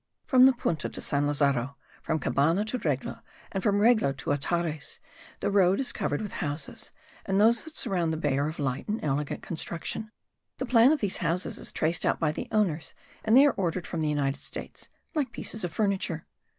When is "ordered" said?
13.53-13.85